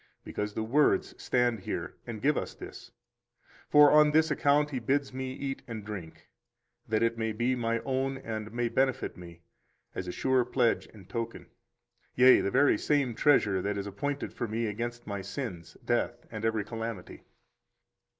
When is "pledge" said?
10.43-10.87